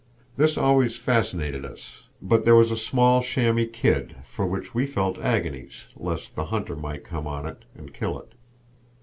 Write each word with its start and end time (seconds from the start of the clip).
This 0.35 0.57
always 0.57 0.97
fascinated 0.97 1.63
us; 1.63 2.05
but 2.23 2.43
there 2.43 2.55
was 2.55 2.71
a 2.71 2.75
small 2.75 3.21
chamois 3.21 3.67
kid 3.71 4.15
for 4.23 4.47
which 4.47 4.73
we 4.73 4.87
felt 4.87 5.19
agonies 5.21 5.89
lest 5.95 6.33
the 6.35 6.45
hunter 6.45 6.75
might 6.75 7.03
come 7.03 7.27
on 7.27 7.45
it 7.45 7.65
and 7.75 7.93
kill 7.93 8.19
it. 8.19 8.33